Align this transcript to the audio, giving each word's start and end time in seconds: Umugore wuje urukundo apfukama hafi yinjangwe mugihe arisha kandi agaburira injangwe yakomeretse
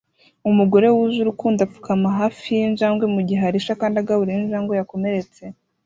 Umugore 0.49 0.87
wuje 0.95 1.17
urukundo 1.21 1.59
apfukama 1.61 2.09
hafi 2.19 2.45
yinjangwe 2.57 3.05
mugihe 3.13 3.41
arisha 3.49 3.79
kandi 3.81 3.95
agaburira 3.97 4.41
injangwe 4.45 4.73
yakomeretse 4.79 5.43